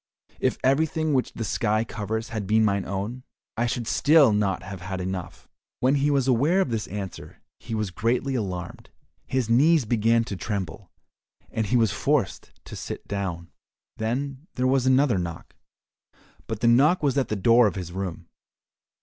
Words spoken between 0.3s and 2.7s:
If everything which the sky covers had been